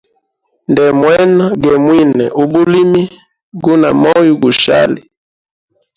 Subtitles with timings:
[0.71, 3.03] Ndemwena ge mwine u bulimi,
[3.63, 5.01] guna moyo gushali.